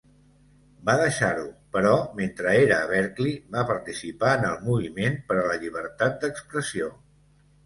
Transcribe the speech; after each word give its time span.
Va 0.87 0.93
deixar-ho, 1.01 1.43
però 1.75 1.91
mentre 2.19 2.53
era 2.61 2.79
a 2.85 2.87
Berkeley, 2.93 3.35
va 3.57 3.67
participar 3.73 4.33
en 4.39 4.49
el 4.53 4.59
Moviment 4.71 5.21
per 5.29 5.39
a 5.43 5.45
la 5.53 5.61
Llibertat 5.61 6.19
d'Expressió. 6.27 6.91